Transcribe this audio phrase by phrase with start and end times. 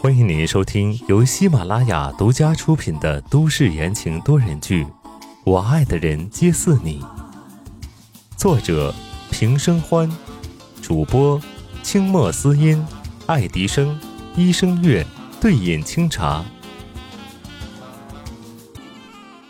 [0.00, 4.82] 欢迎您收听由喜马拉雅独家出品的都市言情多人剧
[5.44, 7.00] 《我爱的人皆似你》，
[8.36, 8.92] 作者
[9.30, 10.10] 平生欢，
[10.82, 11.40] 主播
[11.84, 12.84] 清墨思音、
[13.26, 13.96] 爱迪生、
[14.34, 15.06] 一生月、
[15.40, 16.44] 对饮清茶。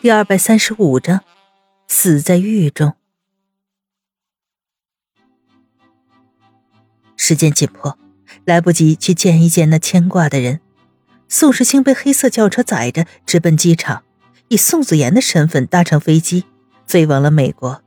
[0.02, 1.24] 第二百三十五章，
[1.88, 2.92] 死在狱中。
[7.16, 7.96] 时间紧迫，
[8.44, 10.60] 来不及去见一见那牵挂的人。
[11.28, 14.02] 宋时清被黑色轿车载着直奔机场，
[14.48, 16.44] 以宋子妍的身份搭乘飞机
[16.86, 17.82] 飞往了美国。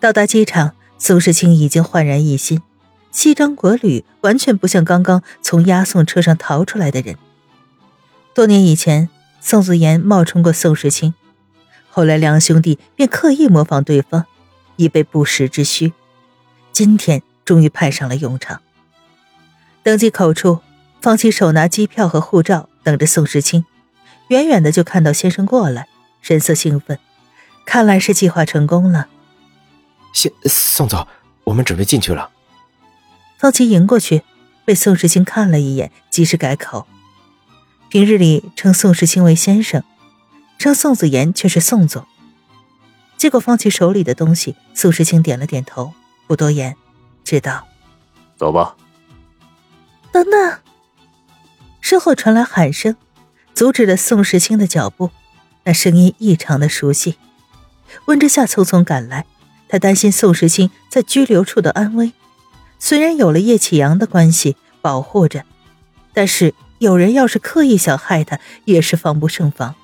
[0.00, 2.60] 到达机场，宋时清已经焕然一新，
[3.10, 7.16] 西装革履，完全不像刚刚从押送车上逃出来的人。
[8.34, 9.08] 多年以前，
[9.40, 11.14] 宋子妍冒充过宋时清，
[11.90, 14.24] 后来两兄弟便刻意模仿对方，
[14.76, 15.92] 以备不时之需。
[16.72, 17.22] 今天。
[17.44, 18.62] 终于派上了用场。
[19.82, 20.60] 登机口处，
[21.00, 23.64] 方琦手拿机票和护照，等着宋时清。
[24.28, 25.88] 远远的就看到先生过来，
[26.20, 26.98] 神色兴奋，
[27.66, 29.08] 看来是计划成功了。
[30.12, 31.04] 先宋总，
[31.42, 32.30] 我们准备进去了。
[33.38, 34.22] 方琦迎过去，
[34.64, 36.86] 被宋时清看了一眼，及时改口。
[37.88, 39.82] 平日里称宋时清为先生，
[40.58, 42.06] 称宋子言却是宋总。
[43.16, 45.92] 接过方琦手里的东西，宋时清点了点头，
[46.28, 46.76] 不多言。
[47.24, 47.66] 知道，
[48.36, 48.76] 走吧。
[50.12, 50.58] 等等，
[51.80, 52.94] 身后传来喊声，
[53.54, 55.10] 阻止了宋时清的脚步。
[55.64, 57.16] 那声音异常的熟悉。
[58.06, 59.24] 温之夏匆匆赶来，
[59.68, 62.12] 他担心宋时清在拘留处的安危。
[62.78, 65.44] 虽然有了叶启阳的关系保护着，
[66.12, 69.74] 但是有人要是刻意想害他，也是防不胜防。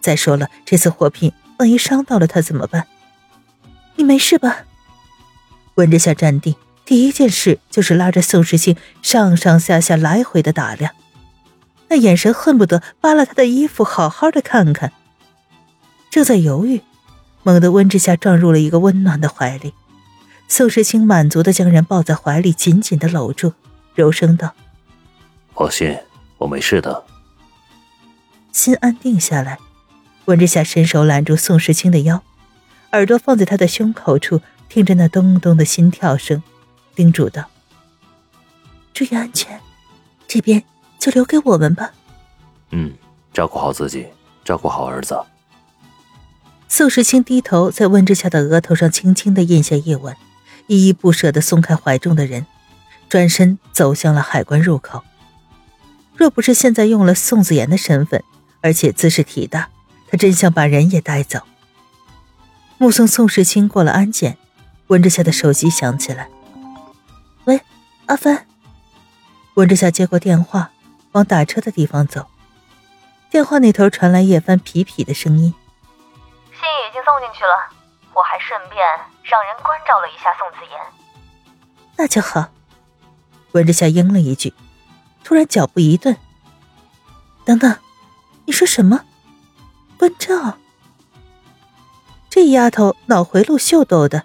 [0.00, 2.86] 再说了，这次货品万一伤到了他怎么办？
[3.96, 4.64] 你没事吧？
[5.74, 6.54] 温之夏站定。
[6.86, 10.94] 第一件事就是拉着宋时清上上下下来回的打量，
[11.88, 14.92] 那眼神恨不得扒了他的衣服，好好的看看。
[16.08, 16.80] 正在犹豫，
[17.42, 19.74] 猛地温之夏撞入了一个温暖的怀里，
[20.46, 23.52] 宋时清满足的将人抱在怀里，紧紧的搂住，
[23.96, 24.54] 柔声道
[25.54, 25.98] ：“放心，
[26.38, 27.04] 我没事的。”
[28.52, 29.58] 心安定下来，
[30.26, 32.22] 温之夏伸手揽住宋时清的腰，
[32.92, 36.40] 耳朵放在他的胸口处，听着那咚咚的心跳声。
[36.96, 37.44] 叮嘱道
[38.92, 39.60] ：“注意安全，
[40.26, 40.64] 这边
[40.98, 41.92] 就留给我们吧。
[42.72, 42.92] ”“嗯，
[43.32, 44.08] 照顾好自己，
[44.42, 45.16] 照顾好儿子。”
[46.68, 50.16] 宋时清低头在温之夏的额头上轻轻的印下一吻，
[50.66, 52.46] 依依不舍的松开怀中的人，
[53.08, 55.02] 转身走向了海关入口。
[56.16, 58.24] 若不是现在用了宋子妍的身份，
[58.62, 59.68] 而且姿势体大，
[60.08, 61.40] 他真想把人也带走。
[62.78, 64.36] 目送宋时清过了安检，
[64.88, 66.28] 温之夏的手机响起来。
[68.06, 68.46] 喂，阿帆。
[69.54, 70.70] 温之夏接过电话，
[71.12, 72.26] 往打车的地方走。
[73.30, 75.52] 电话那头传来叶帆痞痞的声音
[76.50, 77.72] ：“信已经送进去了，
[78.14, 78.78] 我还顺便
[79.22, 80.80] 让人关照了一下宋子妍。”
[81.98, 82.48] 那就好。
[83.52, 84.52] 温之夏应了一句，
[85.24, 86.16] 突然脚步一顿
[87.44, 87.76] ：“等等，
[88.44, 89.00] 你说什么？
[89.98, 90.58] 关照？
[92.28, 94.24] 这丫头脑回路秀逗的，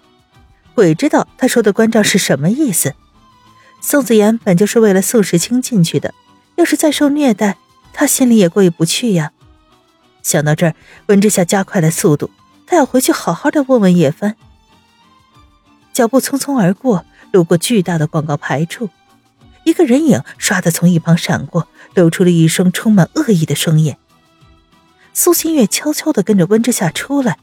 [0.74, 2.94] 鬼知道她说的关照是什么意思。”
[3.84, 6.14] 宋子妍本就是为了宋时清进去的，
[6.54, 7.58] 要是再受虐待，
[7.92, 9.32] 他心里也过意不去呀。
[10.22, 10.74] 想到这儿，
[11.06, 12.30] 温之夏加快了速度，
[12.66, 14.36] 他要回去好好的问问叶帆。
[15.92, 18.88] 脚步匆匆而过，路过巨大的广告牌处，
[19.64, 23.98] 一个人影唰的从一旁闪过，露出了一双充满恶意的双眼。
[25.12, 27.38] 苏新月悄悄的跟着温之夏出来，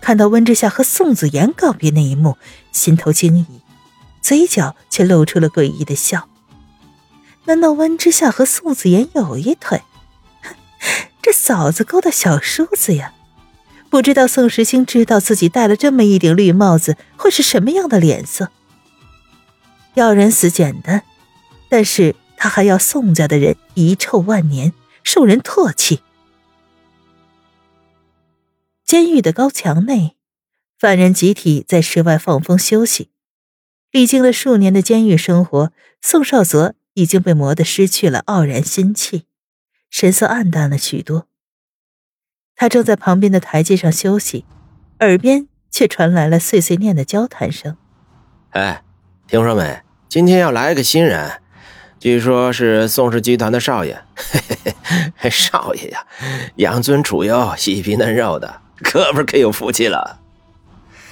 [0.00, 2.38] 看到温之夏和宋子妍告别那一幕，
[2.72, 3.61] 心头惊疑。
[4.22, 6.28] 嘴角却露出了诡异的笑。
[7.44, 9.82] 难道温之夏和宋子妍有一腿？
[11.20, 13.14] 这嫂子勾搭小叔子呀！
[13.90, 18.50] 不知道宋时清知道自己戴了这么一顶绿帽子会是什么样的脸色。
[19.94, 21.02] 要人死简单，
[21.68, 24.72] 但是他还要宋家的人遗臭万年，
[25.04, 26.00] 受人唾弃。
[28.84, 30.16] 监狱的高墙内，
[30.78, 33.11] 犯人集体在室外放风休息。
[33.92, 39.26] 历经了数年的监狱生活，宋少泽已经被磨得失去了傲然心气，
[39.90, 41.26] 神色黯淡了许多。
[42.56, 44.46] 他正在旁边的台阶上休息，
[45.00, 47.76] 耳边却传来了碎碎念的交谈声
[48.52, 48.82] ：“哎，
[49.28, 49.82] 听说没？
[50.08, 51.42] 今天要来个新人，
[51.98, 54.02] 据说是宋氏集团的少爷。
[54.16, 54.74] 嘿
[55.16, 56.06] 嘿少爷呀，
[56.56, 60.20] 养尊处优，细皮嫩肉的，哥们可有福气了。”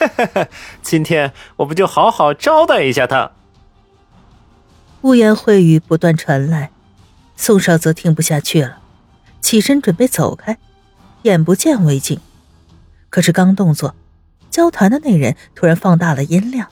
[0.06, 0.48] 哈哈，
[0.82, 3.30] 今天我们就好好招待一下他。
[5.02, 6.70] 污言秽语不断传来，
[7.36, 8.78] 宋少泽听不下去了，
[9.40, 10.58] 起身准备走开，
[11.22, 12.20] 眼不见为净。
[13.08, 13.94] 可是刚动作，
[14.50, 16.68] 交谈的那人突然放大了音量：“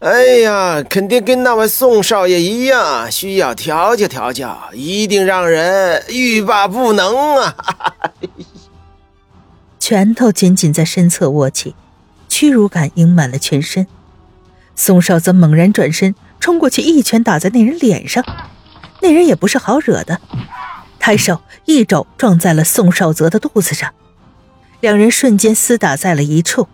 [0.00, 7.56] 哎呀，肯定跟那位宋少爷一样，需要调教调教，一定让人欲罢不能啊！”
[9.80, 11.74] 拳头紧紧在身侧握起，
[12.42, 13.86] 屈辱感盈满了全身。
[14.74, 16.12] 宋少泽猛然转身。
[16.40, 18.24] 冲过去，一拳打在那人脸上。
[19.00, 20.20] 那人也不是好惹的，
[20.98, 23.94] 抬手一肘撞在了宋少泽的肚子上，
[24.80, 26.66] 两人瞬间厮打在了一处。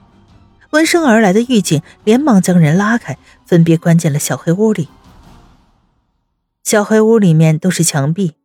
[0.70, 4.88] 闻声而来的狱警连忙将人拉开，分别关进了小黑屋里。
[6.64, 8.36] 小黑屋里面都是墙壁，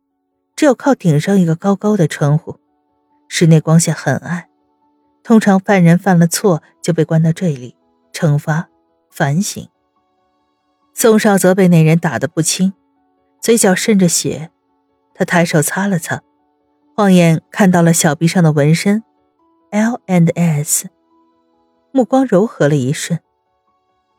[0.54, 2.58] 只有靠顶上一个高高的窗户，
[3.28, 4.44] 室内光线很暗。
[5.24, 7.74] 通常犯人犯了错就被关到这里，
[8.12, 8.68] 惩罚
[9.10, 9.66] 反省。
[10.92, 12.74] 宋少泽被那人打得不轻，
[13.40, 14.50] 嘴角渗着血，
[15.14, 16.20] 他抬手擦了擦，
[16.94, 19.02] 晃眼看到了小臂上的纹身
[19.70, 20.90] ，L and S，
[21.90, 23.18] 目光柔和了一瞬。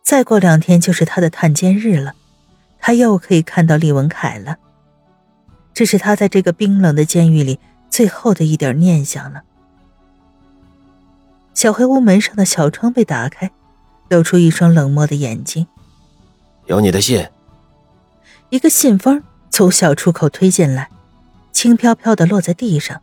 [0.02, 2.14] 再过两天就是他的探监日了，
[2.80, 4.58] 他又可以看到厉文凯了。
[5.72, 7.60] 这是他在这个冰冷的监狱里
[7.92, 9.44] 最后的一点念想了。
[11.56, 13.50] 小黑屋门上的小窗被打开，
[14.10, 15.66] 露出一双冷漠的眼睛。
[16.66, 17.28] 有你的信。
[18.50, 20.90] 一个信封从小出口推进来，
[21.54, 23.02] 轻飘飘的落在地上。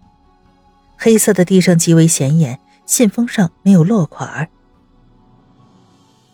[0.99, 4.49] 黑色的地上极为显眼，信封上没有落款。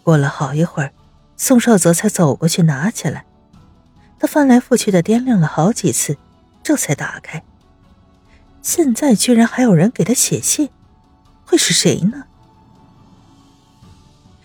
[0.02, 0.92] 过了好一会儿，
[1.36, 3.24] 宋少泽才走过去拿起来。
[4.18, 6.18] 他翻来覆去的掂量了好几次，
[6.64, 7.44] 这才打开。
[8.60, 10.68] 现在居然还有人给他写信，
[11.48, 12.24] 会是谁呢？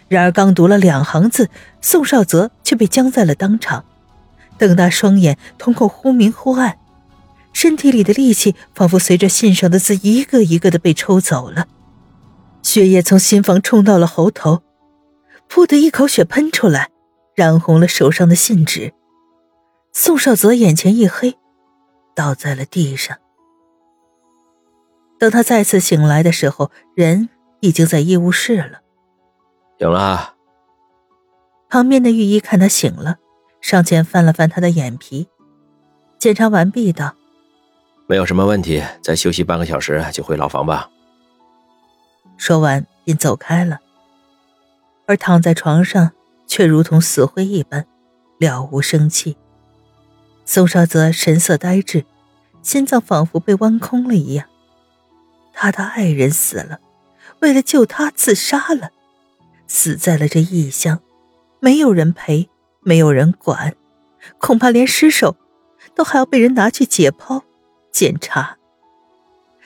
[0.07, 1.49] 然而，刚读了两行字，
[1.81, 3.83] 宋少泽却被僵在了当场，
[4.57, 6.77] 瞪大双眼，瞳孔忽明忽暗，
[7.51, 11.67] 身体里的力气仿佛随着信上的字一个一个的被抽走了，
[12.61, 14.61] 血液从心房冲到了喉头，
[15.49, 16.89] 噗的一口血喷出来，
[17.35, 18.93] 染红了手上的信纸。
[19.91, 21.35] 宋少泽眼前一黑，
[22.15, 23.17] 倒在了地上。
[25.23, 27.29] 等他再次醒来的时候，人
[27.61, 28.81] 已经在医务室了。
[29.79, 30.33] 醒了。
[31.69, 33.19] 旁边的御医看他醒了，
[33.61, 35.29] 上前翻了翻他的眼皮，
[36.19, 37.15] 检查完毕，道
[38.05, 40.89] ：“没有什么问题，再休息半个小时就回牢房吧。”
[42.35, 43.79] 说完便走开了。
[45.07, 46.11] 而躺在床上，
[46.45, 47.85] 却如同死灰一般，
[48.39, 49.37] 了无生气。
[50.43, 52.03] 宋少泽神色呆滞，
[52.61, 54.47] 心脏仿佛被剜空了一样。
[55.63, 56.81] 他的爱人死了，
[57.39, 58.89] 为了救他自杀了。
[59.65, 60.99] 死在了这异乡，
[61.61, 62.49] 没有人陪，
[62.81, 63.73] 没有人管，
[64.39, 65.37] 恐怕连尸首
[65.95, 67.41] 都还要被人拿去解剖、
[67.93, 68.57] 检查。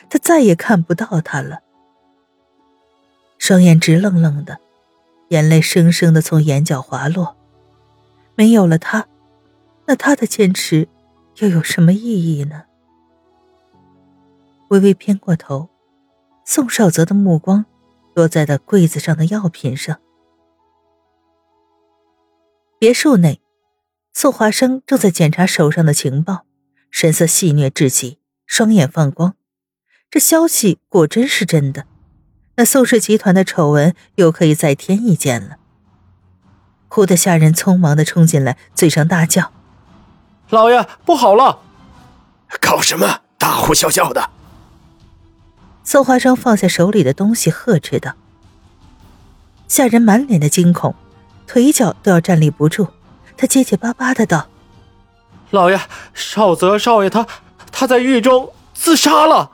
[0.08, 1.62] 他再也看不到他了，
[3.40, 4.60] 双眼直愣愣的，
[5.30, 7.36] 眼泪生生的从眼角滑落。
[8.36, 9.08] 没有了他，
[9.88, 10.88] 那他的坚持
[11.38, 12.66] 又有什么意义呢？
[14.68, 15.68] 微微偏过头，
[16.50, 17.66] 宋少泽的目光。
[18.16, 20.00] 落在了柜子上的药品上。
[22.80, 23.40] 别墅内，
[24.12, 26.46] 宋华生正在检查手上的情报，
[26.90, 29.36] 神色戏谑至极，双眼放光。
[30.10, 31.86] 这消息果真是真的，
[32.56, 35.58] 那宋氏集团的丑闻又可以再添一件了。
[36.88, 39.52] 哭的下人匆忙的冲进来，嘴上大叫
[40.50, 41.60] ：“老爷，不好了！”
[42.60, 43.22] 搞什么？
[43.38, 44.32] 大呼小叫的！
[45.88, 48.12] 宋华生放下手里的东西，呵斥道
[49.70, 50.94] ：“下人满脸的惊恐，
[51.48, 52.90] 腿脚都要站立不住。
[53.38, 54.50] 他结结巴巴的道
[55.52, 55.80] ：‘老爷，
[56.14, 57.26] 少泽少爷他
[57.72, 59.50] 他在狱中自杀了。’”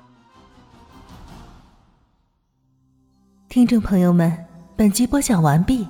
[3.47, 5.87] 听众朋友们，本集播讲完毕，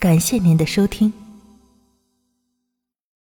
[0.00, 1.12] 感谢您的收听。